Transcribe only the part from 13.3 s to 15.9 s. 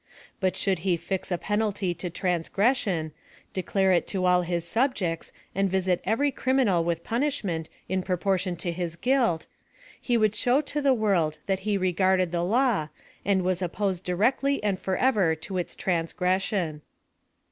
was opposed directly and forever to its